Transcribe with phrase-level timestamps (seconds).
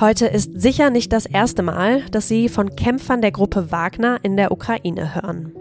[0.00, 4.36] Heute ist sicher nicht das erste Mal, dass Sie von Kämpfern der Gruppe Wagner in
[4.36, 5.52] der Ukraine hören.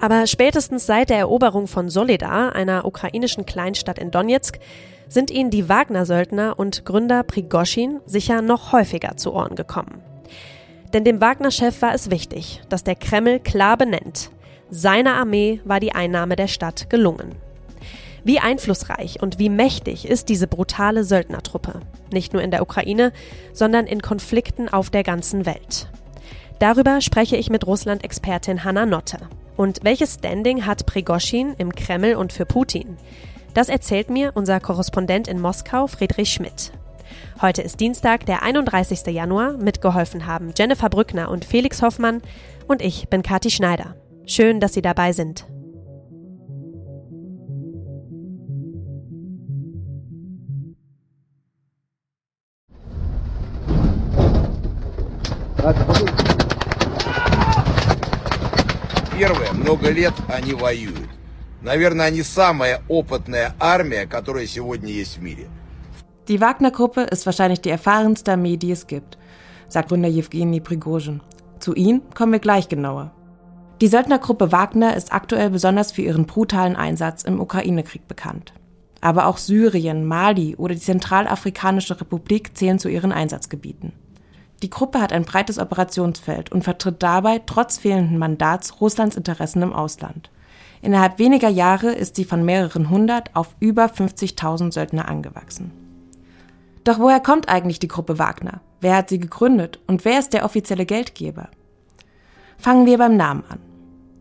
[0.00, 4.60] Aber spätestens seit der Eroberung von Solidar, einer ukrainischen Kleinstadt in Donetsk,
[5.08, 10.02] sind ihnen die Wagner-Söldner und Gründer Prigoschin sicher noch häufiger zu Ohren gekommen.
[10.92, 14.30] Denn dem Wagner-Chef war es wichtig, dass der Kreml klar benennt,
[14.70, 17.43] seiner Armee war die Einnahme der Stadt gelungen.
[18.24, 21.80] Wie einflussreich und wie mächtig ist diese brutale Söldnertruppe,
[22.10, 23.12] nicht nur in der Ukraine,
[23.52, 25.88] sondern in Konflikten auf der ganzen Welt.
[26.58, 29.18] Darüber spreche ich mit Russland-Expertin Hanna Notte.
[29.56, 32.96] Und welches Standing hat Prigoschin im Kreml und für Putin?
[33.52, 36.72] Das erzählt mir unser Korrespondent in Moskau, Friedrich Schmidt.
[37.42, 39.06] Heute ist Dienstag, der 31.
[39.08, 39.52] Januar.
[39.52, 42.22] Mitgeholfen haben Jennifer Brückner und Felix Hoffmann.
[42.66, 43.94] Und ich bin Kathi Schneider.
[44.26, 45.46] Schön, dass Sie dabei sind.
[59.17, 61.09] Первое, много лет они воюют.
[61.61, 65.47] Наверное, они самая опытная армия, которая сегодня есть в мире.
[66.29, 69.17] Die Wagner-Gruppe ist wahrscheinlich die erfahrenste Armee, die es gibt,
[69.67, 71.21] sagt Wunder Jewgeni Prigozhin.
[71.59, 73.11] Zu ihnen kommen wir gleich genauer.
[73.81, 78.53] Die Söldnergruppe Wagner ist aktuell besonders für ihren brutalen Einsatz im Ukraine-Krieg bekannt.
[79.01, 83.93] Aber auch Syrien, Mali oder die Zentralafrikanische Republik zählen zu ihren Einsatzgebieten.
[84.64, 89.74] Die Gruppe hat ein breites Operationsfeld und vertritt dabei trotz fehlenden Mandats Russlands Interessen im
[89.74, 90.30] Ausland.
[90.80, 95.70] Innerhalb weniger Jahre ist sie von mehreren hundert auf über 50.000 Söldner angewachsen.
[96.82, 98.62] Doch woher kommt eigentlich die Gruppe Wagner?
[98.80, 101.50] Wer hat sie gegründet und wer ist der offizielle Geldgeber?
[102.56, 103.58] Fangen wir beim Namen an.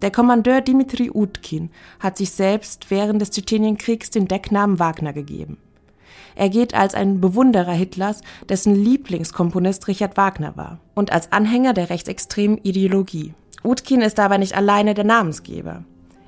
[0.02, 1.70] Der Kommandeur Dimitri Utkin
[2.02, 5.58] hat sich selbst während des Tschetschenienkriegs den Decknamen Wagner gegeben.
[6.36, 11.90] Er geht als ein Bewunderer Hitlers, dessen Lieblingskomponist Richard Wagner war, und als Anhänger der
[11.90, 13.34] rechtsextremen Ideologie.
[13.64, 15.84] Utkin ist aber nicht alleine der Namensgeber.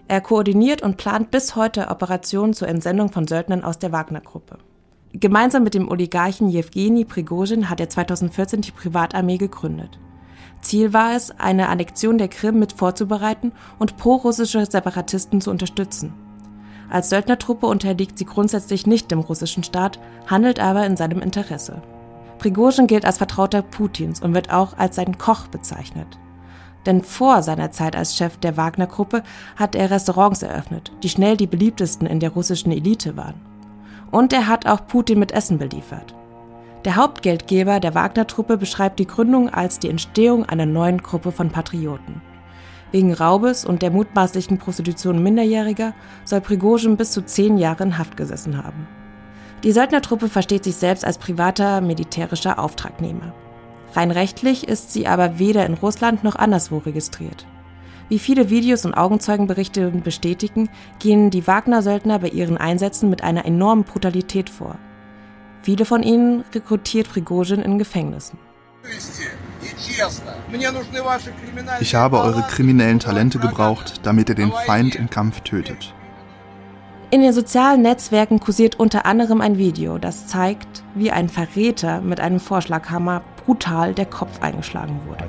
[0.08, 4.60] Er koordiniert und plant bis heute Operationen zur Entsendung von Söldnern aus der Wagner-Gruppe.
[5.14, 9.98] Gemeinsam mit dem Oligarchen Jewgeni Prigozhin hat er 2014 die Privatarmee gegründet.
[10.62, 16.14] Ziel war es, eine Annexion der Krim mit vorzubereiten und pro-russische Separatisten zu unterstützen.
[16.90, 21.82] Als Söldnertruppe unterliegt sie grundsätzlich nicht dem russischen Staat, handelt aber in seinem Interesse.
[22.38, 26.08] Prigozhin gilt als Vertrauter Putins und wird auch als sein Koch bezeichnet.
[26.86, 29.24] Denn vor seiner Zeit als Chef der Wagner-Gruppe
[29.56, 33.42] hat er Restaurants eröffnet, die schnell die beliebtesten in der russischen Elite waren.
[34.12, 36.14] Und er hat auch Putin mit Essen beliefert.
[36.86, 42.22] Der Hauptgeldgeber der Wagner-Truppe beschreibt die Gründung als die Entstehung einer neuen Gruppe von Patrioten.
[42.92, 48.18] Wegen Raubes und der mutmaßlichen Prostitution Minderjähriger soll Prigozhin bis zu zehn Jahre in Haft
[48.18, 48.88] gesessen haben.
[49.64, 53.34] Die Söldnertruppe versteht sich selbst als privater militärischer Auftragnehmer.
[53.94, 57.48] Rein rechtlich ist sie aber weder in Russland noch anderswo registriert.
[58.08, 60.70] Wie viele Videos und Augenzeugenberichte bestätigen,
[61.00, 64.78] gehen die Wagner-Söldner bei ihren Einsätzen mit einer enormen Brutalität vor.
[65.64, 68.38] Viele von ihnen rekrutiert Prigozhin in Gefängnissen.
[71.80, 75.94] Ich habe eure kriminellen Talente gebraucht, damit ihr den Feind im Kampf tötet.
[77.12, 82.20] In den sozialen Netzwerken kursiert unter anderem ein Video, das zeigt, wie ein Verräter mit
[82.20, 85.24] einem Vorschlaghammer brutal der Kopf eingeschlagen wurde.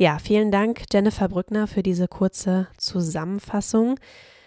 [0.00, 4.00] Ja, vielen Dank, Jennifer Brückner, für diese kurze Zusammenfassung.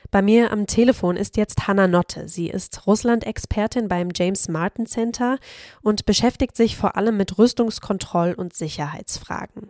[0.10, 2.28] Bei mir am Telefon ist jetzt Hanna Notte.
[2.28, 5.38] Sie ist Russland-Expertin beim James Martin Center
[5.84, 9.70] und beschäftigt sich vor allem mit Rüstungskontroll- und Sicherheitsfragen.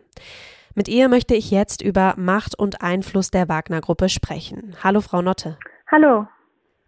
[0.73, 4.77] Mit ihr möchte ich jetzt über Macht und Einfluss der Wagner-Gruppe sprechen.
[4.81, 5.57] Hallo, Frau Notte.
[5.91, 6.27] Hallo.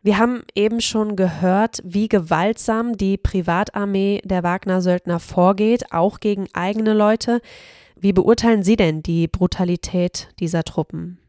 [0.03, 6.93] Wir haben eben schon gehört, wie gewaltsam die Privatarmee der Wagner-Söldner vorgeht, auch gegen eigene
[6.93, 7.41] Leute.
[7.97, 11.20] Wie beurteilen Sie denn die Brutalität dieser Truppen?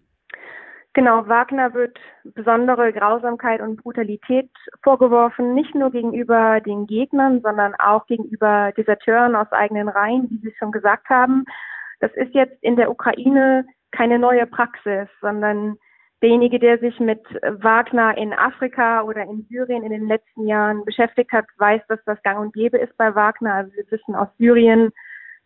[0.96, 4.48] Genau, Wagner wird besondere Grausamkeit und Brutalität
[4.82, 10.54] vorgeworfen, nicht nur gegenüber den Gegnern, sondern auch gegenüber Deserteuren aus eigenen Reihen, wie Sie
[10.58, 11.44] schon gesagt haben.
[12.00, 15.76] Das ist jetzt in der Ukraine keine neue Praxis, sondern
[16.22, 21.30] derjenige, der sich mit Wagner in Afrika oder in Syrien in den letzten Jahren beschäftigt
[21.32, 23.52] hat, weiß, dass das gang und gäbe ist bei Wagner.
[23.52, 24.92] Also wir wissen aus Syrien,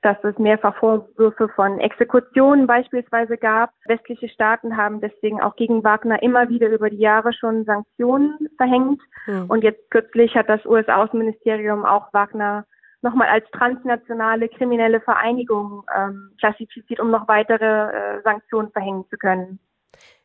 [0.02, 3.70] dass es mehrfach Vorwürfe von Exekutionen beispielsweise gab.
[3.86, 9.00] Westliche Staaten haben deswegen auch gegen Wagner immer wieder über die Jahre schon Sanktionen verhängt.
[9.26, 9.46] Mhm.
[9.48, 12.64] Und jetzt kürzlich hat das US-Außenministerium auch Wagner
[13.02, 19.58] nochmal als transnationale kriminelle Vereinigung ähm, klassifiziert, um noch weitere äh, Sanktionen verhängen zu können.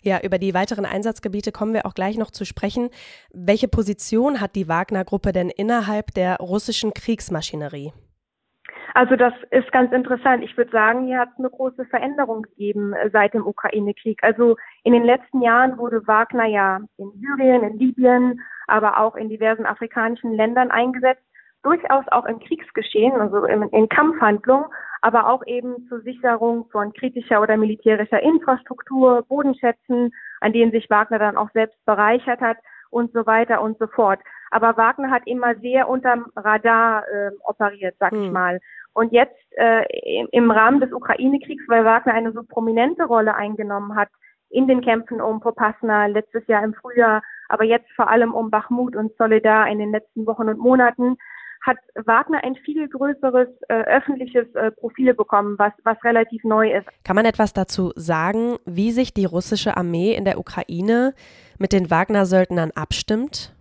[0.02, 2.90] Ja, über die weiteren Einsatzgebiete kommen wir auch gleich noch zu sprechen.
[3.34, 7.92] Welche Position hat die Wagner-Gruppe denn innerhalb der russischen Kriegsmaschinerie?
[8.96, 10.42] Also das ist ganz interessant.
[10.42, 14.24] Ich würde sagen, hier hat es eine große Veränderung gegeben äh, seit dem Ukraine-Krieg.
[14.24, 14.56] Also
[14.86, 19.66] in den letzten Jahren wurde Wagner ja in Syrien, in Libyen, aber auch in diversen
[19.66, 21.22] afrikanischen Ländern eingesetzt
[21.62, 24.68] durchaus auch im Kriegsgeschehen, also in, in Kampfhandlungen,
[25.02, 31.20] aber auch eben zur Sicherung von kritischer oder militärischer Infrastruktur, Bodenschätzen, an denen sich Wagner
[31.20, 32.58] dann auch selbst bereichert hat
[32.92, 34.20] und so weiter und so fort.
[34.52, 38.24] Aber Wagner hat immer sehr unterm Radar äh, operiert, sag hm.
[38.24, 38.60] ich mal.
[38.96, 39.86] Und jetzt äh,
[40.32, 44.10] im Rahmen des Ukraine-Kriegs, weil Wagner eine so prominente Rolle eingenommen hat
[44.50, 48.96] in den Kämpfen um Popasna letztes Jahr im Frühjahr, aber jetzt vor allem um Bachmut
[48.96, 51.18] und Solidar in den letzten Wochen und Monaten,
[51.62, 56.88] hat Wagner ein viel größeres äh, öffentliches äh, Profil bekommen, was, was relativ neu ist.
[57.04, 61.14] Kann man etwas dazu sagen, wie sich die russische Armee in der Ukraine
[61.58, 63.52] mit den Wagner-Söldnern abstimmt?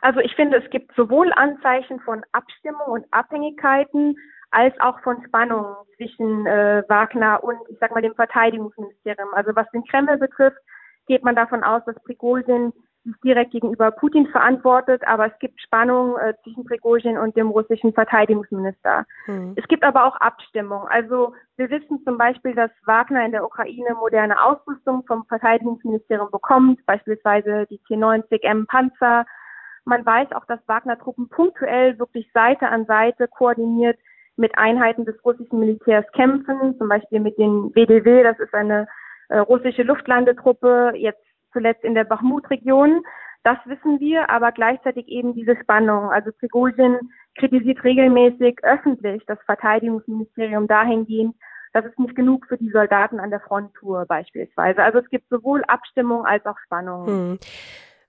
[0.00, 4.16] Also ich finde, es gibt sowohl Anzeichen von Abstimmung und Abhängigkeiten
[4.52, 9.32] als auch von Spannungen zwischen äh, Wagner und, ich sag mal, dem Verteidigungsministerium.
[9.34, 10.58] Also was den Kreml betrifft,
[11.06, 12.72] geht man davon aus, dass Prigozhin
[13.04, 17.92] sich direkt gegenüber Putin verantwortet, aber es gibt Spannungen äh, zwischen Prigozhin und dem russischen
[17.94, 19.06] Verteidigungsminister.
[19.24, 19.54] Hm.
[19.56, 20.86] Es gibt aber auch Abstimmung.
[20.88, 26.84] Also wir wissen zum Beispiel, dass Wagner in der Ukraine moderne Ausrüstung vom Verteidigungsministerium bekommt,
[26.86, 29.24] beispielsweise die T-90M Panzer.
[29.84, 33.98] Man weiß auch, dass Wagner-Truppen punktuell wirklich Seite an Seite koordiniert
[34.36, 38.88] mit Einheiten des russischen Militärs kämpfen, zum Beispiel mit den WDW, das ist eine
[39.28, 43.02] äh, russische Luftlandetruppe, jetzt zuletzt in der Bachmut-Region.
[43.44, 46.10] Das wissen wir, aber gleichzeitig eben diese Spannung.
[46.10, 46.98] Also Prigozhin
[47.36, 51.34] kritisiert regelmäßig öffentlich das Verteidigungsministerium dahingehend,
[51.72, 54.82] dass es nicht genug für die Soldaten an der Front tue beispielsweise.
[54.82, 57.06] Also es gibt sowohl Abstimmung als auch Spannung.
[57.06, 57.38] Hm.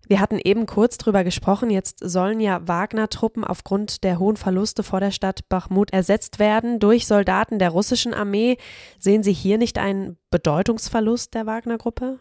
[0.08, 1.70] Wir hatten eben kurz drüber gesprochen.
[1.70, 7.08] Jetzt sollen ja Wagner-Truppen aufgrund der hohen Verluste vor der Stadt Bachmut ersetzt werden durch
[7.08, 8.58] Soldaten der russischen Armee.
[9.00, 12.20] Sehen Sie hier nicht einen Bedeutungsverlust der Wagner-Gruppe?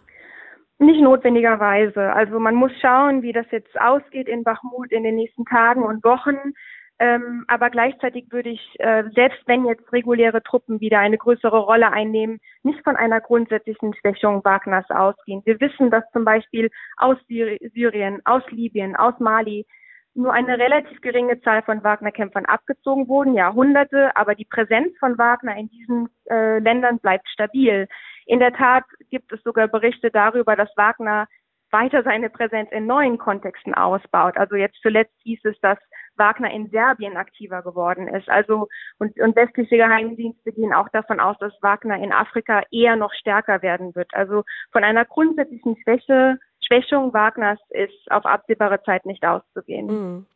[0.78, 2.12] Nicht notwendigerweise.
[2.12, 6.04] Also man muss schauen, wie das jetzt ausgeht in Bachmut in den nächsten Tagen und
[6.04, 6.54] Wochen.
[6.98, 11.92] Ähm, aber gleichzeitig würde ich, äh, selbst wenn jetzt reguläre Truppen wieder eine größere Rolle
[11.92, 15.42] einnehmen, nicht von einer grundsätzlichen Schwächung Wagners ausgehen.
[15.44, 19.66] Wir wissen, dass zum Beispiel aus Syrien, aus Libyen, aus Mali
[20.14, 25.56] nur eine relativ geringe Zahl von Wagner-Kämpfern abgezogen wurden, Jahrhunderte, aber die Präsenz von Wagner
[25.56, 27.88] in diesen äh, Ländern bleibt stabil.
[28.26, 31.26] In der Tat gibt es sogar Berichte darüber, dass Wagner
[31.70, 34.36] weiter seine Präsenz in neuen Kontexten ausbaut.
[34.36, 35.78] Also jetzt zuletzt hieß es, dass
[36.16, 38.28] Wagner in Serbien aktiver geworden ist.
[38.28, 38.68] Also
[38.98, 43.62] und, und westliche Geheimdienste gehen auch davon aus, dass Wagner in Afrika eher noch stärker
[43.62, 44.12] werden wird.
[44.14, 49.86] Also von einer grundsätzlichen Schwäche, Schwächung Wagners ist auf absehbare Zeit nicht auszugehen.
[49.86, 50.26] Mhm.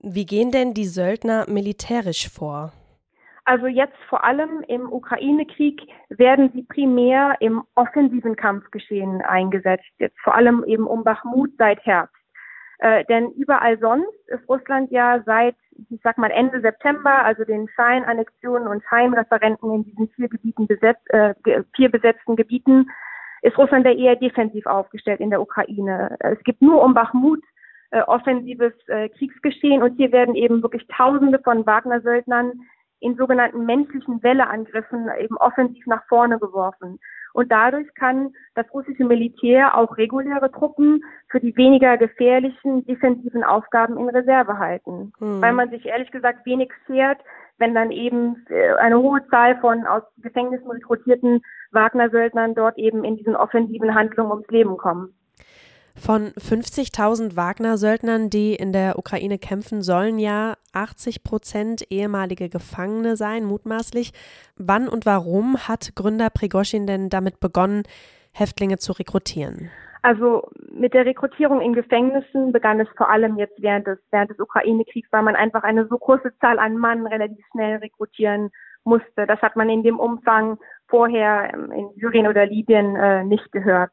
[0.00, 2.72] Wie gehen denn die Söldner militärisch vor?
[3.48, 5.80] Also jetzt vor allem im Ukraine-Krieg
[6.10, 12.17] werden sie primär im offensiven Kampfgeschehen eingesetzt, jetzt vor allem eben um Bachmut seit Herbst.
[12.78, 15.56] Äh, denn überall sonst ist Russland ja seit,
[15.90, 21.02] ich sag mal, Ende September, also den Scheinannexionen und Scheinreferenten in diesen vier Gebieten besetzt,
[21.10, 21.34] äh,
[21.74, 22.88] vier besetzten Gebieten,
[23.42, 26.16] ist Russland ja eher defensiv aufgestellt in der Ukraine.
[26.20, 27.42] Es gibt nur um Bachmut
[27.90, 32.52] äh, offensives äh, Kriegsgeschehen und hier werden eben wirklich Tausende von Wagner-Söldnern
[33.00, 36.98] in sogenannten menschlichen Welleangriffen eben offensiv nach vorne geworfen.
[37.32, 43.96] Und dadurch kann das russische Militär auch reguläre Truppen für die weniger gefährlichen defensiven Aufgaben
[43.98, 45.12] in Reserve halten.
[45.18, 45.40] Hm.
[45.42, 47.18] Weil man sich ehrlich gesagt wenig schert,
[47.58, 51.42] wenn dann eben äh, eine hohe Zahl von aus Gefängnissen rekrutierten
[51.72, 55.14] Wagner-Söldnern dort eben in diesen offensiven Handlungen ums Leben kommen.
[55.98, 63.44] Von 50.000 Wagner-Söldnern, die in der Ukraine kämpfen, sollen ja 80 Prozent ehemalige Gefangene sein,
[63.44, 64.12] mutmaßlich.
[64.56, 67.82] Wann und warum hat Gründer Prigoshin denn damit begonnen,
[68.32, 69.70] Häftlinge zu rekrutieren?
[70.02, 74.38] Also mit der Rekrutierung in Gefängnissen begann es vor allem jetzt während des, während des
[74.38, 78.50] Ukraine-Kriegs, weil man einfach eine so große Zahl an Mann relativ schnell rekrutieren
[78.84, 79.26] musste.
[79.26, 83.90] Das hat man in dem Umfang vorher ähm, in Syrien oder Libyen äh, nicht gehört.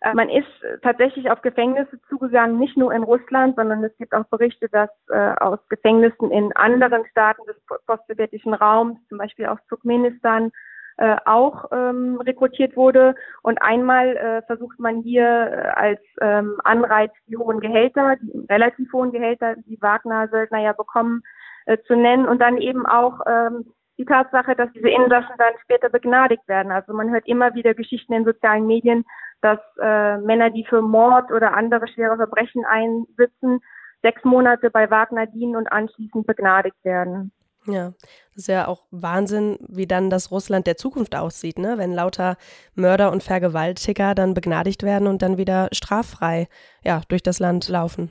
[0.00, 0.48] Äh, man ist
[0.82, 5.34] tatsächlich auf Gefängnisse zugegangen, nicht nur in Russland, sondern es gibt auch Berichte, dass äh,
[5.40, 10.50] aus Gefängnissen in anderen Staaten des postsowjetischen Raums, zum Beispiel aus Turkmenistan,
[10.98, 13.14] äh, auch ähm, rekrutiert wurde.
[13.42, 18.92] Und einmal äh, versucht man hier äh, als ähm, Anreiz die hohen Gehälter, die relativ
[18.92, 21.22] hohen Gehälter, die Wagner-Söldner ja bekommen,
[21.66, 25.88] äh, zu nennen und dann eben auch ähm, die Tatsache, dass diese Insassen dann später
[25.88, 26.72] begnadigt werden.
[26.72, 29.04] Also man hört immer wieder Geschichten in sozialen Medien,
[29.40, 33.60] dass äh, Männer, die für Mord oder andere schwere Verbrechen einsitzen,
[34.02, 37.32] sechs Monate bei Wagner dienen und anschließend begnadigt werden.
[37.66, 37.92] Ja,
[38.34, 41.76] das ist ja auch Wahnsinn, wie dann das Russland der Zukunft aussieht, ne?
[41.76, 42.36] wenn lauter
[42.74, 46.48] Mörder und Vergewaltiger dann begnadigt werden und dann wieder straffrei
[46.82, 48.10] ja, durch das Land laufen.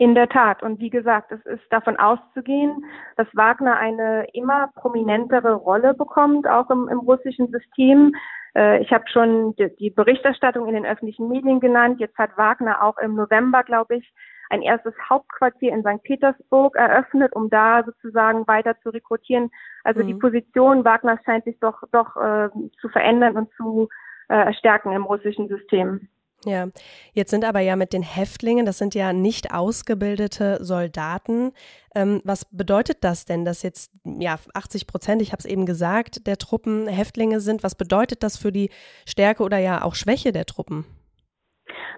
[0.00, 0.62] In der Tat.
[0.62, 2.84] Und wie gesagt, es ist davon auszugehen,
[3.16, 8.14] dass Wagner eine immer prominentere Rolle bekommt, auch im, im russischen System.
[8.54, 11.98] Äh, ich habe schon die, die Berichterstattung in den öffentlichen Medien genannt.
[11.98, 14.12] Jetzt hat Wagner auch im November, glaube ich,
[14.50, 16.02] ein erstes Hauptquartier in St.
[16.02, 19.50] Petersburg eröffnet, um da sozusagen weiter zu rekrutieren.
[19.84, 20.06] Also mhm.
[20.06, 22.48] die Position Wagners scheint sich doch doch äh,
[22.80, 23.88] zu verändern und zu
[24.28, 26.08] äh, stärken im russischen System.
[26.44, 26.68] Ja,
[27.14, 31.52] jetzt sind aber ja mit den Häftlingen, das sind ja nicht ausgebildete Soldaten.
[31.96, 36.28] Ähm, was bedeutet das denn, dass jetzt ja 80 Prozent, ich habe es eben gesagt,
[36.28, 37.64] der Truppen Häftlinge sind?
[37.64, 38.70] Was bedeutet das für die
[39.04, 40.84] Stärke oder ja auch Schwäche der Truppen?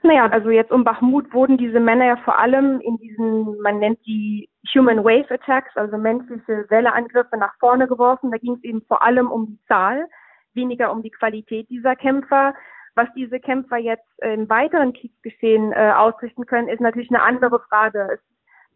[0.02, 3.98] Naja, also jetzt um Bachmut wurden diese Männer ja vor allem in diesen, man nennt
[4.06, 8.30] die Human Wave Attacks, also menschliche Welleangriffe nach vorne geworfen.
[8.30, 10.06] Da ging es eben vor allem um die Zahl,
[10.54, 12.54] weniger um die Qualität dieser Kämpfer.
[12.94, 18.08] Was diese Kämpfer jetzt im weiteren Kriegsgeschehen äh, ausrichten können, ist natürlich eine andere Frage.
[18.14, 18.20] Es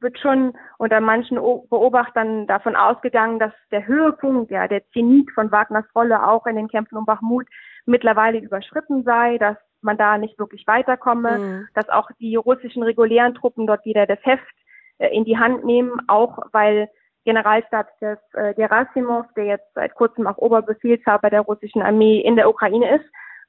[0.01, 5.87] wird schon unter manchen Beobachtern davon ausgegangen, dass der Höhepunkt, ja, der Zenit von Wagners
[5.95, 7.47] Rolle auch in den Kämpfen um Bachmut
[7.87, 11.69] mittlerweile überschritten sei, dass man da nicht wirklich weiterkomme, mhm.
[11.75, 14.55] dass auch die russischen regulären Truppen dort wieder das Heft
[14.99, 16.89] äh, in die Hand nehmen, auch weil
[17.25, 22.97] Generalstabschef äh, Gerasimov, der jetzt seit kurzem auch Oberbefehlshaber der russischen Armee in der Ukraine
[22.97, 23.05] ist,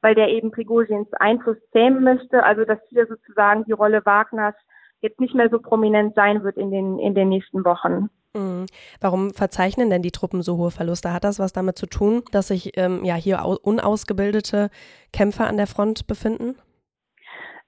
[0.05, 4.53] weil der eben Prigozhins Einfluss zähmen möchte, also dass hier sozusagen die Rolle Wagners
[5.01, 8.11] jetzt nicht mehr so prominent sein wird in den, in den nächsten Wochen.
[8.35, 8.67] Mhm.
[9.01, 11.11] Warum verzeichnen denn die Truppen so hohe Verluste?
[11.11, 14.69] Hat das was damit zu tun, dass sich ähm, ja hier unausgebildete
[15.11, 16.55] Kämpfer an der Front befinden?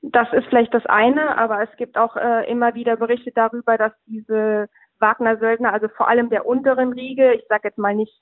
[0.03, 3.93] Das ist vielleicht das eine, aber es gibt auch äh, immer wieder Berichte darüber, dass
[4.05, 8.13] diese Wagner-Söldner, also vor allem der unteren Riege, ich sage jetzt mal nicht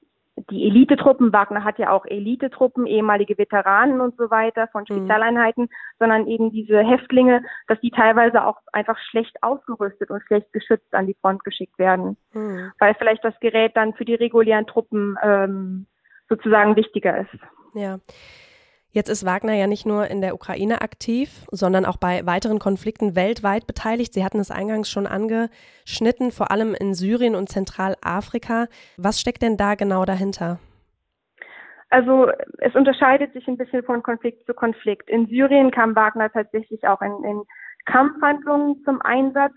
[0.50, 4.94] die Elitetruppen, Wagner hat ja auch Elitetruppen, ehemalige Veteranen und so weiter von mhm.
[4.94, 5.70] Spezialeinheiten, mhm.
[6.00, 11.08] sondern eben diese Häftlinge, dass die teilweise auch einfach schlecht ausgerüstet und schlecht geschützt an
[11.08, 12.72] die Front geschickt werden, mhm.
[12.80, 15.88] weil vielleicht das Gerät dann für die regulären Truppen ähm,
[16.28, 17.40] sozusagen wichtiger ist.
[17.74, 18.00] Ja.
[18.96, 23.14] Jetzt ist Wagner ja nicht nur in der Ukraine aktiv, sondern auch bei weiteren Konflikten
[23.14, 24.14] weltweit beteiligt.
[24.14, 28.68] Sie hatten es eingangs schon angeschnitten, vor allem in Syrien und Zentralafrika.
[28.96, 30.60] Was steckt denn da genau dahinter?
[31.90, 35.10] Also es unterscheidet sich ein bisschen von Konflikt zu Konflikt.
[35.10, 37.42] In Syrien kam Wagner tatsächlich auch in, in
[37.84, 39.54] Kampfhandlungen zum Einsatz.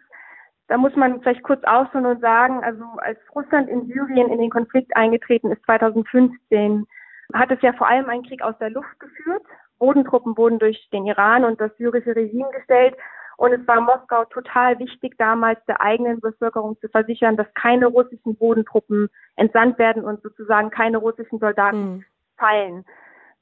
[0.67, 4.51] Da muss man vielleicht kurz ausholen und sagen, also als Russland in Syrien in den
[4.51, 6.89] Konflikt eingetreten ist 2015,
[7.35, 9.43] hat es ja vor allem einen Krieg aus der Luft geführt.
[9.79, 12.97] Bodentruppen wurden durch den Iran und das syrische Regime gestellt.
[13.37, 18.37] Und es war Moskau total wichtig, damals der eigenen Bevölkerung zu versichern, dass keine russischen
[18.37, 22.05] Bodentruppen entsandt werden und sozusagen keine russischen Soldaten mhm.
[22.37, 22.85] fallen.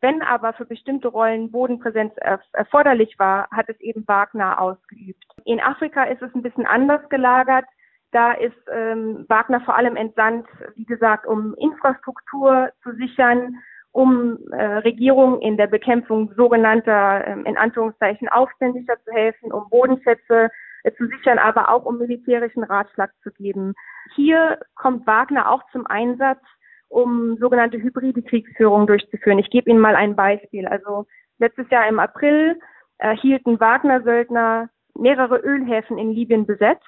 [0.02, 2.12] Wenn aber für bestimmte Rollen Bodenpräsenz
[2.52, 5.24] erforderlich war, hat es eben Wagner ausgeübt.
[5.44, 7.64] In Afrika ist es ein bisschen anders gelagert.
[8.12, 13.56] Da ist ähm, Wagner vor allem entsandt, wie gesagt, um Infrastruktur zu sichern,
[13.96, 20.50] um äh, Regierungen in der Bekämpfung sogenannter, ähm, in Anführungszeichen, Aufständischer zu helfen, um Bodenschätze
[20.82, 23.72] äh, zu sichern, aber auch um militärischen Ratschlag zu geben.
[24.14, 26.42] Hier kommt Wagner auch zum Einsatz,
[26.88, 29.38] um sogenannte hybride Kriegsführung durchzuführen.
[29.38, 30.66] Ich gebe Ihnen mal ein Beispiel.
[30.66, 31.06] Also
[31.38, 32.60] letztes Jahr im April
[32.98, 36.84] äh, hielten Wagner-Söldner mehrere Ölhäfen in Libyen besetzt.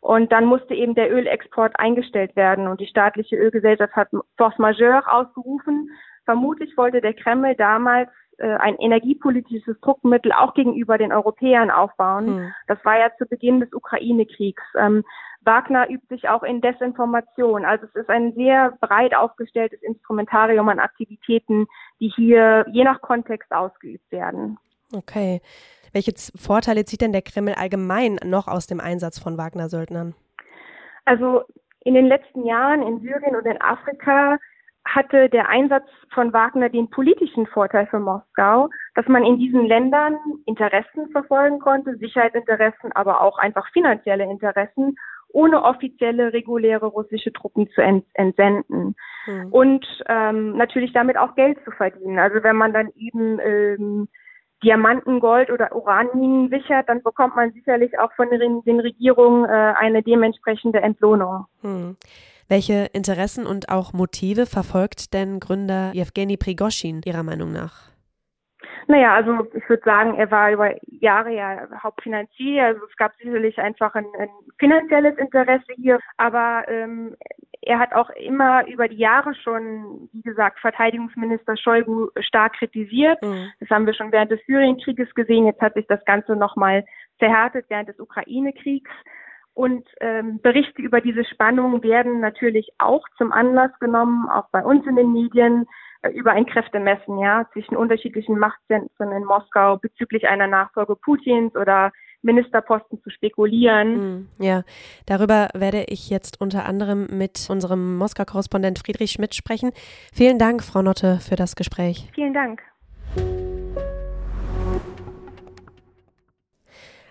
[0.00, 5.12] Und dann musste eben der Ölexport eingestellt werden und die staatliche Ölgesellschaft hat Force Majeure
[5.12, 5.90] ausgerufen
[6.28, 12.26] Vermutlich wollte der Kreml damals äh, ein energiepolitisches Druckmittel auch gegenüber den Europäern aufbauen.
[12.26, 12.54] Hm.
[12.66, 14.62] Das war ja zu Beginn des Ukraine-Kriegs.
[14.78, 15.04] Ähm,
[15.40, 17.64] Wagner übt sich auch in Desinformation.
[17.64, 21.66] Also es ist ein sehr breit aufgestelltes Instrumentarium an Aktivitäten,
[21.98, 24.58] die hier je nach Kontext ausgeübt werden.
[24.94, 25.40] Okay.
[25.94, 30.14] Welche Vorteile zieht denn der Kreml allgemein noch aus dem Einsatz von Wagner-Söldnern?
[31.06, 31.44] Also
[31.80, 34.36] in den letzten Jahren in Syrien und in Afrika
[34.94, 40.16] hatte der Einsatz von Wagner den politischen Vorteil für Moskau, dass man in diesen Ländern
[40.46, 44.96] Interessen verfolgen konnte, Sicherheitsinteressen, aber auch einfach finanzielle Interessen,
[45.30, 48.96] ohne offizielle, reguläre russische Truppen zu ent entsenden.
[49.26, 49.52] Mhm.
[49.52, 52.18] Und ähm, natürlich damit auch Geld zu verdienen.
[52.18, 54.08] Also wenn man dann eben ähm,
[54.62, 60.02] Diamanten, Gold oder Uranminen sichert, dann bekommt man sicherlich auch von den, Regierungen äh, eine
[60.02, 61.46] dementsprechende Entlohnung.
[61.60, 61.96] Hm.
[62.48, 67.88] Welche Interessen und auch Motive verfolgt denn Gründer Jewgeni Prigoschin Ihrer Meinung nach?
[68.86, 72.64] Naja, also ich würde sagen, er war über Jahre ja Hauptfinanzier.
[72.64, 77.14] Also es gab sicherlich einfach ein, ein finanzielles Interesse hier, aber ähm,
[77.60, 83.22] er hat auch immer über die Jahre schon, wie gesagt, Verteidigungsminister Shoigu stark kritisiert.
[83.22, 83.52] Mhm.
[83.60, 85.44] Das haben wir schon während des Syrienkrieges gesehen.
[85.44, 86.82] Jetzt hat sich das Ganze nochmal
[87.18, 88.90] verhärtet während des Ukraine-Kriegs.
[89.58, 94.86] Und ähm, Berichte über diese Spannungen werden natürlich auch zum Anlass genommen, auch bei uns
[94.86, 95.66] in den Medien,
[96.02, 101.90] äh, über ein Kräftemessen ja, zwischen unterschiedlichen Machtzentren in Moskau bezüglich einer Nachfolge Putins oder
[102.22, 103.94] Ministerposten zu spekulieren.
[103.94, 104.62] Hm, ja,
[105.06, 109.72] darüber werde ich jetzt unter anderem mit unserem Moskau-Korrespondent Friedrich Schmidt sprechen.
[110.14, 112.08] Vielen Dank, Frau Notte, für das Gespräch.
[112.14, 112.62] Vielen Dank.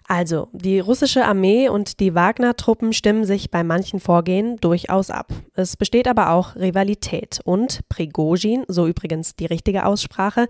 [0.10, 5.34] Also, die russische Armee und die Wagner-Truppen stimmen sich bei manchen Vorgehen durchaus ab.
[5.54, 10.48] Es besteht aber auch Rivalität und Prigozhin, so übrigens die richtige Aussprache,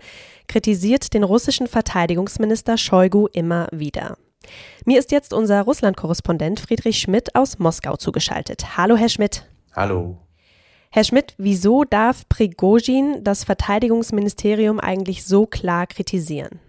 [0.48, 4.20] kritisiert den russischen Verteidigungsminister Shoigu immer wieder.
[4.86, 8.78] Mir ist jetzt unser Russland-Korrespondent Friedrich Schmidt aus Moskau zugeschaltet.
[8.78, 9.48] Hallo, Herr Schmidt.
[9.76, 10.20] Hallo.
[10.92, 16.60] Herr Schmidt, wieso darf Prigozhin das Verteidigungsministerium eigentlich so klar kritisieren?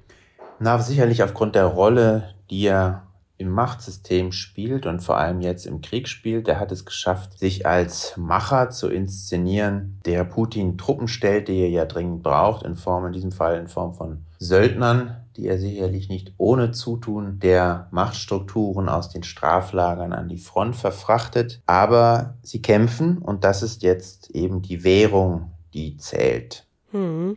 [0.60, 5.80] Na, sicherlich aufgrund der Rolle, die er im Machtsystem spielt und vor allem jetzt im
[5.80, 6.48] Krieg spielt.
[6.48, 11.70] Der hat es geschafft, sich als Macher zu inszenieren, der Putin Truppen stellt, die er
[11.70, 16.08] ja dringend braucht, in Form, in diesem Fall in Form von Söldnern, die er sicherlich
[16.08, 21.62] nicht ohne Zutun der Machtstrukturen aus den Straflagern an die Front verfrachtet.
[21.66, 26.66] Aber sie kämpfen und das ist jetzt eben die Währung, die zählt.
[26.90, 27.36] Hm.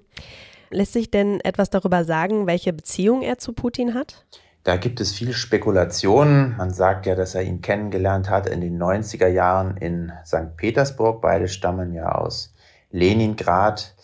[0.72, 4.26] Lässt sich denn etwas darüber sagen, welche Beziehung er zu Putin hat?
[4.64, 6.56] Da gibt es viel Spekulationen.
[6.56, 10.56] Man sagt ja, dass er ihn kennengelernt hat in den 90er Jahren in St.
[10.56, 11.22] Petersburg.
[11.22, 12.54] Beide stammen ja aus
[12.92, 13.96] Leningrad.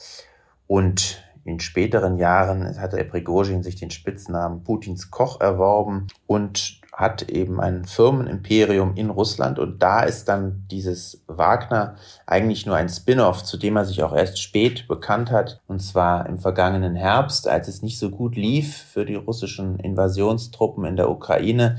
[0.66, 7.62] Und in späteren Jahren hatte Prigozhin sich den Spitznamen Putins Koch erworben und hat eben
[7.62, 13.58] ein Firmenimperium in Russland und da ist dann dieses Wagner eigentlich nur ein Spin-off, zu
[13.58, 17.84] dem er sich auch erst spät bekannt hat, und zwar im vergangenen Herbst, als es
[17.84, 21.78] nicht so gut lief für die russischen Invasionstruppen in der Ukraine.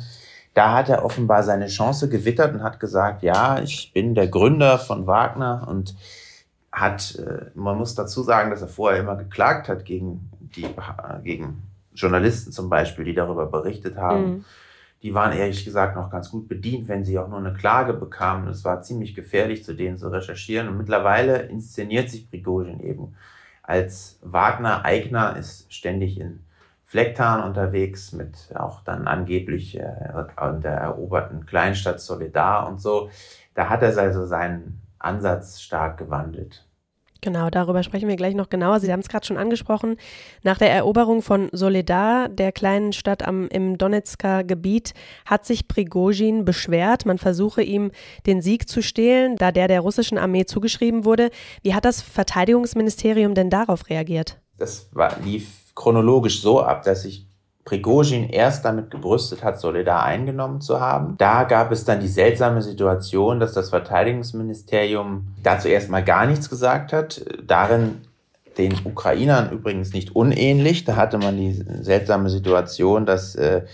[0.55, 4.79] Da hat er offenbar seine Chance gewittert und hat gesagt, ja, ich bin der Gründer
[4.79, 5.97] von Wagner und
[6.71, 10.69] hat, äh, man muss dazu sagen, dass er vorher immer geklagt hat gegen die,
[11.25, 14.31] gegen Journalisten zum Beispiel, die darüber berichtet haben.
[14.31, 14.45] Mhm
[15.03, 18.49] die waren ehrlich gesagt noch ganz gut bedient, wenn sie auch nur eine Klage bekamen.
[18.49, 20.69] Es war ziemlich gefährlich, zu denen zu recherchieren.
[20.69, 23.15] Und mittlerweile inszeniert sich Prigozhin eben
[23.63, 26.41] als Wagner-Eigner, ist ständig in
[26.85, 30.15] Flecktarn unterwegs mit auch dann angeblich äh,
[30.51, 33.11] in der eroberten Kleinstadt Solidar und so.
[33.55, 36.68] Da hat er also seinen Ansatz stark gewandelt.
[37.21, 38.79] Genau, darüber sprechen wir gleich noch genauer.
[38.79, 39.97] Sie haben es gerade schon angesprochen.
[40.45, 44.95] Nach der Eroberung von Soledar, der kleinen Stadt am, im Donetsker Gebiet,
[45.27, 47.91] hat sich Prigozhin beschwert, man versuche ihm
[48.27, 51.31] den Sieg zu stehlen, da der der russischen Armee zugeschrieben wurde.
[51.63, 54.39] Wie hat das Verteidigungsministerium denn darauf reagiert?
[54.57, 57.28] Das war, lief chronologisch so ab, dass sich
[57.69, 61.17] Prigozhin erst damit gebrüstet hat, Soledar eingenommen zu haben.
[61.19, 66.95] Da gab es dann die seltsame Situation, dass das Verteidigungsministerium dazu erstmal gar nichts gesagt
[66.95, 67.27] hat.
[67.47, 67.99] Darin
[68.57, 70.87] den Ukrainern übrigens nicht unähnlich.
[70.87, 73.67] Da hatte man die seltsame Situation, dass äh,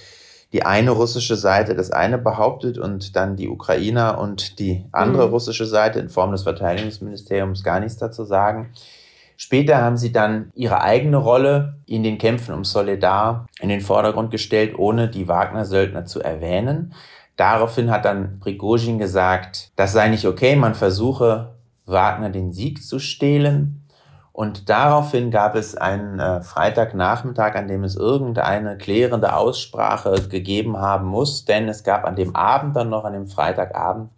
[0.52, 5.34] die eine russische Seite das eine behauptet und dann die Ukrainer und die andere mhm.
[5.34, 8.70] russische Seite in Form des Verteidigungsministeriums gar nichts dazu sagen.
[9.36, 14.30] Später haben sie dann ihre eigene Rolle in den Kämpfen um Soledar in den Vordergrund
[14.30, 16.94] gestellt, ohne die Wagner-Söldner zu erwähnen.
[17.36, 22.98] Daraufhin hat dann Prigozhin gesagt, das sei nicht okay, man versuche Wagner den Sieg zu
[22.98, 23.80] stehlen.
[24.32, 31.06] Und daraufhin gab es einen äh, Freitagnachmittag, an dem es irgendeine klärende Aussprache gegeben haben
[31.06, 34.10] muss, denn es gab an dem Abend dann noch, an dem Freitagabend,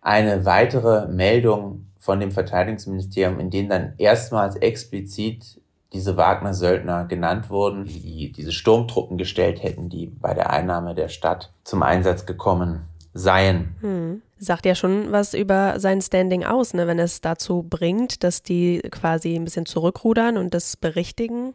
[0.00, 5.58] eine weitere Meldung von dem Verteidigungsministerium, in denen dann erstmals explizit
[5.94, 11.50] diese Wagner-Söldner genannt wurden, die diese Sturmtruppen gestellt hätten, die bei der Einnahme der Stadt
[11.64, 12.82] zum Einsatz gekommen
[13.14, 13.76] seien.
[13.80, 14.20] Hm.
[14.36, 18.82] Sagt ja schon was über sein Standing aus, ne, wenn es dazu bringt, dass die
[18.90, 21.54] quasi ein bisschen zurückrudern und das berichtigen.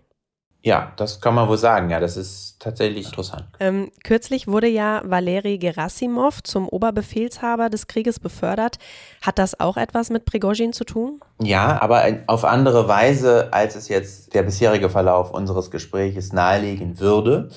[0.62, 1.89] Ja, das kann man wohl sagen.
[1.89, 3.45] Ja, das ist tatsächlich interessant.
[3.62, 8.78] Ähm, kürzlich wurde ja Valeri Gerasimov zum Oberbefehlshaber des Krieges befördert.
[9.22, 11.22] Hat das auch etwas mit Prigozhin zu tun?
[11.41, 17.50] Ja, aber auf andere Weise, als es jetzt der bisherige Verlauf unseres Gespräches nahelegen würde.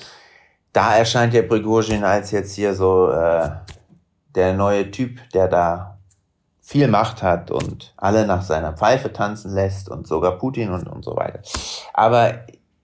[0.71, 3.49] Da erscheint der Prigozhin als jetzt hier so äh,
[4.33, 5.93] der neue Typ, der da
[6.61, 11.03] viel Macht hat und alle nach seiner Pfeife tanzen lässt und sogar Putin und, und
[11.03, 11.41] so weiter.
[11.93, 12.39] Aber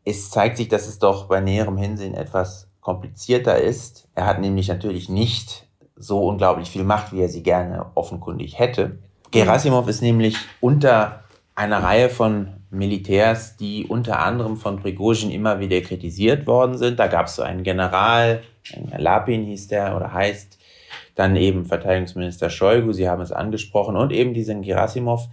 [0.09, 4.07] es zeigt sich, dass es doch bei näherem Hinsehen etwas komplizierter ist.
[4.15, 8.99] Er hat nämlich natürlich nicht so unglaublich viel Macht, wie er sie gerne offenkundig hätte.
[9.31, 11.23] Gerasimov ist nämlich unter
[11.55, 16.99] einer Reihe von Militärs, die unter anderem von Prigozhin immer wieder kritisiert worden sind.
[16.99, 18.41] Da gab es so einen General,
[18.97, 20.57] Lapin hieß der oder heißt,
[21.15, 25.27] dann eben Verteidigungsminister Shoigu, Sie haben es angesprochen, und eben diesen Gerasimov,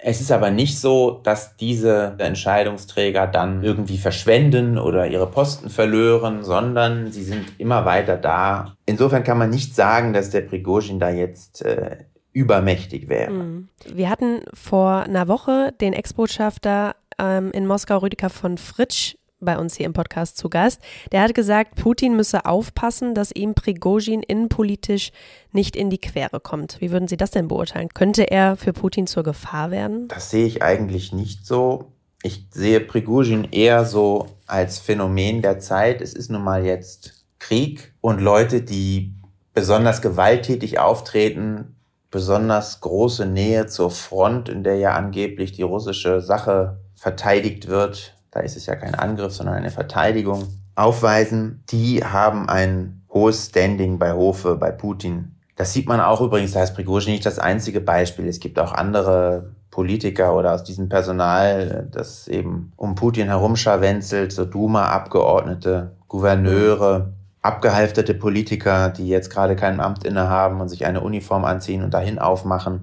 [0.00, 6.44] es ist aber nicht so, dass diese Entscheidungsträger dann irgendwie verschwenden oder ihre Posten verlören,
[6.44, 8.76] sondern sie sind immer weiter da.
[8.86, 11.96] Insofern kann man nicht sagen, dass der Prigozhin da jetzt äh,
[12.32, 13.32] übermächtig wäre.
[13.32, 13.68] Mhm.
[13.92, 19.76] Wir hatten vor einer Woche den Ex-Botschafter ähm, in Moskau, Rüdiger von Fritsch, bei uns
[19.76, 20.80] hier im Podcast zu Gast.
[21.12, 25.12] Der hat gesagt, Putin müsse aufpassen, dass ihm Prigozhin innenpolitisch
[25.52, 26.80] nicht in die Quere kommt.
[26.80, 27.88] Wie würden Sie das denn beurteilen?
[27.90, 30.08] Könnte er für Putin zur Gefahr werden?
[30.08, 31.92] Das sehe ich eigentlich nicht so.
[32.22, 36.00] Ich sehe Prigozhin eher so als Phänomen der Zeit.
[36.00, 39.14] Es ist nun mal jetzt Krieg und Leute, die
[39.54, 41.76] besonders gewalttätig auftreten,
[42.10, 48.40] besonders große Nähe zur Front, in der ja angeblich die russische Sache verteidigt wird, da
[48.40, 54.12] ist es ja kein Angriff, sondern eine Verteidigung, aufweisen, die haben ein hohes Standing bei
[54.12, 55.34] Hofe, bei Putin.
[55.56, 58.28] Das sieht man auch übrigens, da ist Prigozhin nicht das einzige Beispiel.
[58.28, 64.44] Es gibt auch andere Politiker oder aus diesem Personal, das eben um Putin herumscharwenzelt, so
[64.44, 67.12] Duma-Abgeordnete, Gouverneure,
[67.42, 72.18] abgehalfterte Politiker, die jetzt gerade kein Amt innehaben und sich eine Uniform anziehen und dahin
[72.18, 72.82] aufmachen,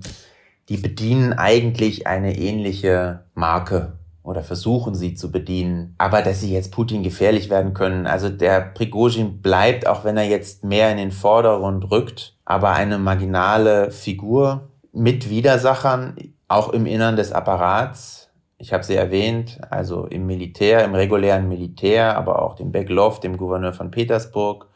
[0.70, 3.94] die bedienen eigentlich eine ähnliche Marke
[4.26, 5.96] oder versuchen sie zu bedienen.
[5.98, 10.26] Aber dass sie jetzt Putin gefährlich werden können, also der Prigozhin bleibt, auch wenn er
[10.26, 16.16] jetzt mehr in den Vordergrund rückt, aber eine marginale Figur mit Widersachern,
[16.48, 18.30] auch im Innern des Apparats.
[18.58, 23.38] Ich habe sie erwähnt, also im Militär, im regulären Militär, aber auch dem Beglov, dem
[23.38, 24.68] Gouverneur von Petersburg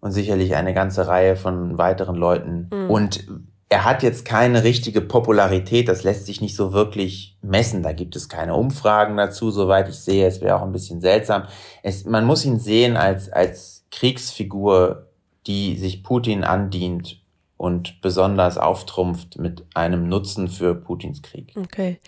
[0.00, 2.70] und sicherlich eine ganze Reihe von weiteren Leuten.
[2.72, 2.90] Mhm.
[2.90, 3.26] Und
[3.70, 7.82] er hat jetzt keine richtige Popularität, das lässt sich nicht so wirklich messen.
[7.82, 10.26] Da gibt es keine Umfragen dazu, soweit ich sehe.
[10.26, 11.44] Es wäre auch ein bisschen seltsam.
[11.82, 15.08] Es, man muss ihn sehen als, als Kriegsfigur,
[15.46, 17.20] die sich Putin andient
[17.58, 21.52] und besonders auftrumpft mit einem Nutzen für Putins Krieg.
[21.56, 21.98] Okay.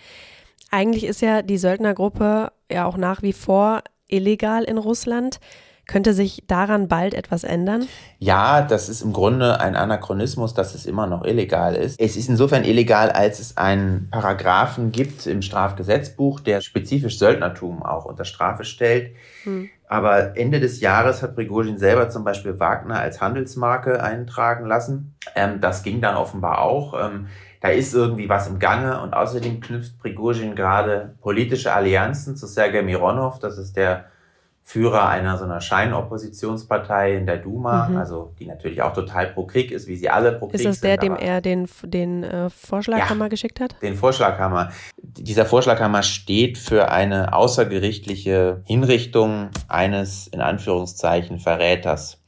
[0.71, 5.39] Eigentlich ist ja die Söldnergruppe ja auch nach wie vor illegal in Russland.
[5.87, 7.87] Könnte sich daran bald etwas ändern?
[8.19, 11.99] Ja, das ist im Grunde ein Anachronismus, dass es immer noch illegal ist.
[11.99, 18.05] Es ist insofern illegal, als es einen Paragraphen gibt im Strafgesetzbuch, der spezifisch Söldnertum auch
[18.05, 19.15] unter Strafe stellt.
[19.43, 19.69] Hm.
[19.87, 25.15] Aber Ende des Jahres hat Prigozhin selber zum Beispiel Wagner als Handelsmarke eintragen lassen.
[25.35, 26.93] Ähm, das ging dann offenbar auch.
[26.97, 27.27] Ähm,
[27.59, 32.81] da ist irgendwie was im Gange und außerdem knüpft Prigozhin gerade politische Allianzen zu Sergei
[32.81, 33.39] Mironov.
[33.39, 34.05] Das ist der
[34.63, 37.97] Führer einer so einer Scheinoppositionspartei in der Duma, mhm.
[37.97, 40.69] also die natürlich auch total pro Krieg ist, wie sie alle pro Krieg sind.
[40.69, 43.75] Ist das der, dem er den, den äh, Vorschlaghammer ja, geschickt hat?
[43.81, 44.71] Den Vorschlaghammer.
[44.97, 52.21] Dieser Vorschlaghammer steht für eine außergerichtliche Hinrichtung eines, in Anführungszeichen, Verräters.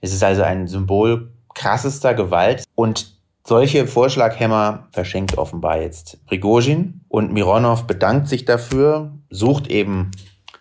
[0.00, 7.32] Es ist also ein Symbol krassester Gewalt und solche Vorschlaghämmer verschenkt offenbar jetzt Prigozhin und
[7.32, 10.12] Mironov bedankt sich dafür, sucht eben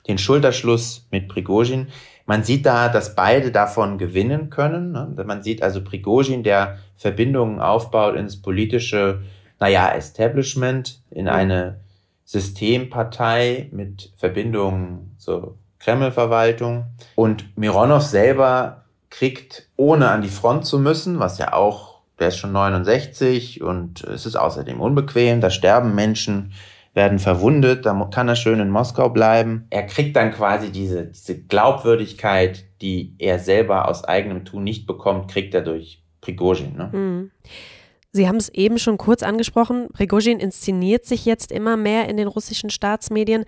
[0.08, 1.88] den Schulterschluss mit Prigozhin.
[2.26, 4.92] Man sieht da, dass beide davon gewinnen können.
[4.92, 5.14] Ne?
[5.26, 9.22] Man sieht also Prigozhin, der Verbindungen aufbaut ins politische,
[9.60, 11.80] naja, Establishment, in eine
[12.26, 16.86] Systempartei mit Verbindungen zur Kremlverwaltung.
[17.16, 22.38] Und Mironov selber kriegt, ohne an die Front zu müssen, was ja auch, der ist
[22.38, 26.54] schon 69 und es ist außerdem unbequem, da sterben Menschen,
[26.94, 29.66] werden verwundet, da kann er schön in Moskau bleiben.
[29.70, 35.32] Er kriegt dann quasi diese, diese Glaubwürdigkeit, die er selber aus eigenem Tun nicht bekommt,
[35.32, 36.76] kriegt er durch Prigozhin.
[36.76, 36.90] Ne?
[36.92, 37.32] Mhm.
[38.14, 39.88] Sie haben es eben schon kurz angesprochen.
[39.94, 43.46] Prigozhin inszeniert sich jetzt immer mehr in den russischen Staatsmedien.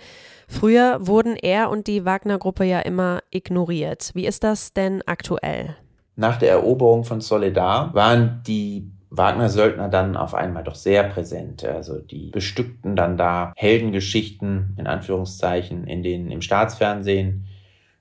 [0.47, 4.11] Früher wurden er und die Wagner-Gruppe ja immer ignoriert.
[4.13, 5.75] Wie ist das denn aktuell?
[6.15, 11.63] Nach der Eroberung von Soledar waren die Wagner-Söldner dann auf einmal doch sehr präsent.
[11.63, 17.45] Also die bestückten dann da Heldengeschichten, in Anführungszeichen, in den, im Staatsfernsehen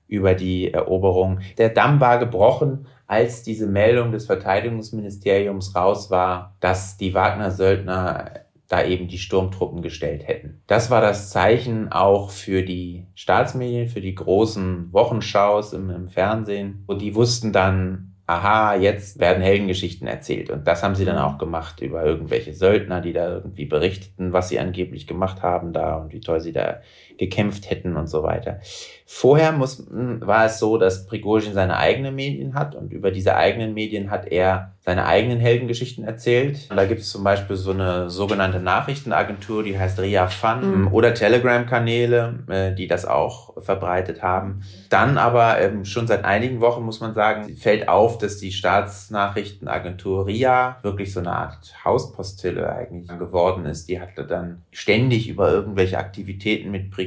[0.07, 1.39] über die Eroberung.
[1.57, 8.83] Der Damm war gebrochen, als diese Meldung des Verteidigungsministeriums raus war, dass die Wagner-Söldner da
[8.83, 10.61] eben die Sturmtruppen gestellt hätten.
[10.65, 16.83] Das war das Zeichen auch für die Staatsmedien, für die großen Wochenschaus im, im Fernsehen.
[16.87, 20.49] Und die wussten dann, aha, jetzt werden Heldengeschichten erzählt.
[20.49, 24.49] Und das haben sie dann auch gemacht über irgendwelche Söldner, die da irgendwie berichteten, was
[24.49, 26.81] sie angeblich gemacht haben da und wie toll sie da
[27.17, 28.59] gekämpft hätten und so weiter.
[29.05, 33.35] Vorher muss, hm, war es so, dass Prigozhin seine eigenen Medien hat und über diese
[33.35, 36.67] eigenen Medien hat er seine eigenen Heldengeschichten erzählt.
[36.69, 40.87] Und da gibt es zum Beispiel so eine sogenannte Nachrichtenagentur, die heißt Ria Fun mhm.
[40.93, 44.63] oder Telegram-Kanäle, äh, die das auch verbreitet haben.
[44.89, 50.27] Dann aber ähm, schon seit einigen Wochen muss man sagen, fällt auf, dass die Staatsnachrichtenagentur
[50.27, 53.87] Ria wirklich so eine Art Hauspostille eigentlich geworden ist.
[53.87, 57.02] Die hatte dann ständig über irgendwelche Aktivitäten mit Prigozhin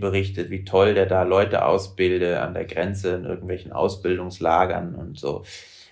[0.00, 5.44] berichtet, wie toll der da Leute ausbilde an der Grenze in irgendwelchen Ausbildungslagern und so.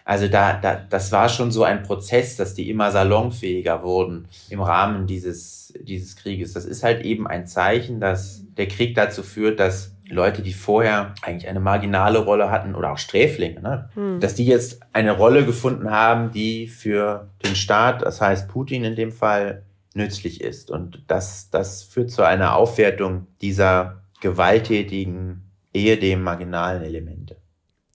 [0.04, 4.60] Also da, da, das war schon so ein Prozess, dass die immer salonfähiger wurden im
[4.60, 6.52] Rahmen dieses, dieses Krieges.
[6.52, 11.14] Das ist halt eben ein Zeichen, dass der Krieg dazu führt, dass Leute, die vorher
[11.22, 13.90] eigentlich eine marginale Rolle hatten oder auch Sträflinge, ne?
[13.94, 14.20] Hm.
[14.20, 18.94] dass die jetzt eine Rolle gefunden haben, die für den Staat, das heißt Putin in
[18.94, 19.64] dem Fall,
[19.96, 20.70] nützlich ist.
[20.70, 27.36] Und das, das führt zu einer Aufwertung dieser gewalttätigen, ehedem marginalen Elemente.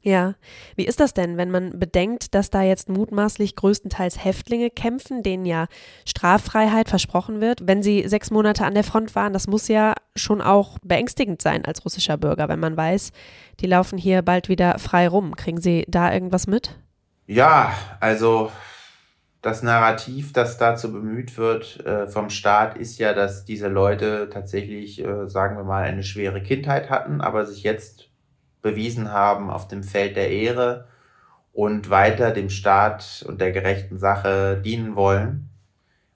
[0.03, 0.33] Ja,
[0.75, 5.45] wie ist das denn, wenn man bedenkt, dass da jetzt mutmaßlich größtenteils Häftlinge kämpfen, denen
[5.45, 5.67] ja
[6.07, 9.31] Straffreiheit versprochen wird, wenn sie sechs Monate an der Front waren?
[9.31, 13.11] Das muss ja schon auch beängstigend sein als russischer Bürger, wenn man weiß,
[13.59, 15.35] die laufen hier bald wieder frei rum.
[15.35, 16.79] Kriegen Sie da irgendwas mit?
[17.27, 18.51] Ja, also
[19.41, 25.03] das Narrativ, das dazu bemüht wird äh, vom Staat, ist ja, dass diese Leute tatsächlich,
[25.03, 28.09] äh, sagen wir mal, eine schwere Kindheit hatten, aber sich jetzt
[28.61, 30.87] bewiesen haben auf dem Feld der Ehre
[31.53, 35.49] und weiter dem Staat und der gerechten Sache dienen wollen.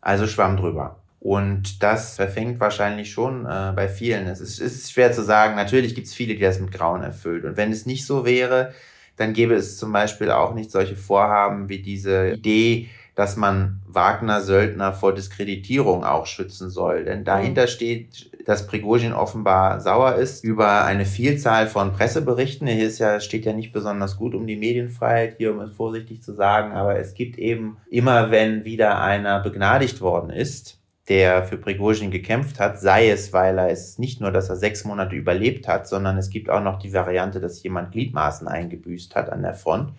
[0.02, 1.02] Also schwamm drüber.
[1.20, 4.28] Und das verfängt wahrscheinlich schon äh, bei vielen.
[4.28, 5.56] Es ist, es ist schwer zu sagen.
[5.56, 7.46] Natürlich gibt es viele, die das mit Grauen erfüllt.
[7.46, 8.74] Und wenn es nicht so wäre,
[9.18, 14.92] dann gäbe es zum Beispiel auch nicht solche Vorhaben wie diese Idee, dass man Wagner-Söldner
[14.92, 17.06] vor Diskreditierung auch schützen soll.
[17.06, 17.68] Denn dahinter mhm.
[17.68, 22.68] steht, dass Prigozhin offenbar sauer ist über eine Vielzahl von Presseberichten.
[22.68, 26.22] Hier ist ja, steht ja nicht besonders gut um die Medienfreiheit, hier um es vorsichtig
[26.22, 31.58] zu sagen, aber es gibt eben immer, wenn wieder einer begnadigt worden ist, der für
[31.58, 35.68] Prigozhin gekämpft hat, sei es, weil er es nicht nur, dass er sechs Monate überlebt
[35.68, 39.54] hat, sondern es gibt auch noch die Variante, dass jemand Gliedmaßen eingebüßt hat an der
[39.54, 39.94] Front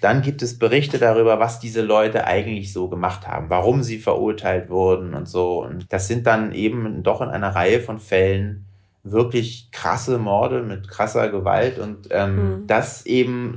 [0.00, 4.68] dann gibt es Berichte darüber, was diese Leute eigentlich so gemacht haben, warum sie verurteilt
[4.68, 5.62] wurden und so.
[5.64, 8.66] Und das sind dann eben doch in einer Reihe von Fällen
[9.02, 11.78] wirklich krasse Morde mit krasser Gewalt.
[11.78, 12.66] Und ähm, mhm.
[12.66, 13.56] das eben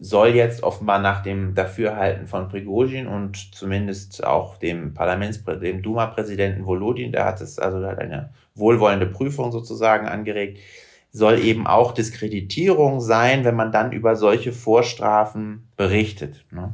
[0.00, 6.64] soll jetzt offenbar nach dem Dafürhalten von Prigozhin und zumindest auch dem Parlaments, dem Duma-Präsidenten
[6.64, 10.58] Volodin, der hat es also hat eine wohlwollende Prüfung sozusagen angeregt,
[11.12, 16.44] soll eben auch Diskreditierung sein, wenn man dann über solche Vorstrafen berichtet.
[16.50, 16.72] Ne?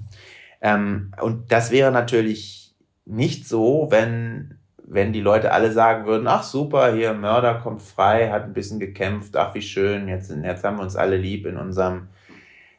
[0.60, 2.74] Ähm, und das wäre natürlich
[3.06, 8.30] nicht so, wenn, wenn die Leute alle sagen würden, ach super, hier Mörder kommt frei,
[8.30, 11.56] hat ein bisschen gekämpft, ach wie schön, jetzt, jetzt haben wir uns alle lieb in
[11.56, 12.08] unserem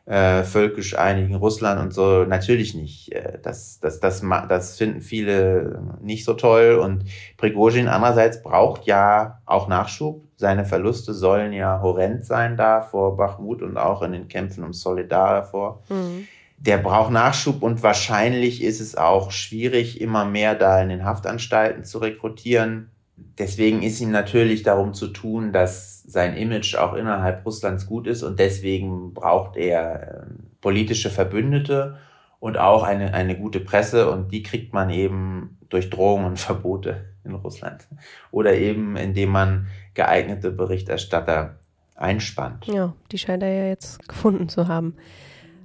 [0.08, 2.24] äh, völkisch einigen Russland und so.
[2.24, 3.12] Natürlich nicht.
[3.12, 6.80] Äh, das, das, das, das finden viele nicht so toll.
[6.82, 7.04] Und
[7.36, 10.27] Prigozhin andererseits braucht ja auch Nachschub.
[10.40, 14.72] Seine Verluste sollen ja horrend sein da vor Bachmut und auch in den Kämpfen um
[14.72, 15.82] Solidar davor.
[15.90, 16.28] Mhm.
[16.60, 21.84] Der braucht Nachschub und wahrscheinlich ist es auch schwierig, immer mehr da in den Haftanstalten
[21.86, 22.92] zu rekrutieren.
[23.40, 28.22] Deswegen ist ihm natürlich darum zu tun, dass sein Image auch innerhalb Russlands gut ist
[28.22, 31.98] und deswegen braucht er ähm, politische Verbündete
[32.40, 37.06] und auch eine, eine gute Presse und die kriegt man eben durch Drohungen und Verbote
[37.28, 37.88] in Russland
[38.32, 41.56] oder eben indem man geeignete Berichterstatter
[41.96, 42.66] einspannt.
[42.68, 44.96] Ja, die scheint er ja jetzt gefunden zu haben.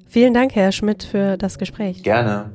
[0.07, 2.03] Vielen Dank, Herr Schmidt, für das Gespräch.
[2.03, 2.53] Gerne.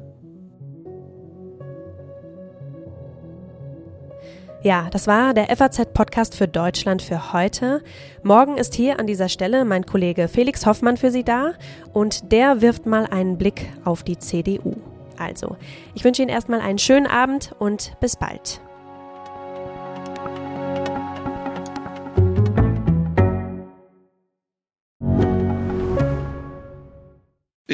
[4.63, 7.84] Ja, das war der FAZ-Podcast für Deutschland für heute.
[8.24, 11.54] Morgen ist hier an dieser Stelle mein Kollege Felix Hoffmann für Sie da
[11.93, 14.76] und der wirft mal einen Blick auf die CDU.
[15.17, 15.58] Also,
[15.96, 18.62] ich wünsche Ihnen erstmal einen schönen Abend und bis bald.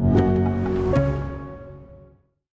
[0.00, 0.29] you.